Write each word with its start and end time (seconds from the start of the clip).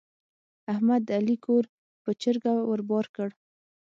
احمد 0.71 1.01
د 1.05 1.09
علي 1.19 1.37
کور 1.45 1.63
پر 2.03 2.13
چرګه 2.21 2.53
ور 2.69 2.81
بار 2.89 3.05
کړ. 3.15 3.29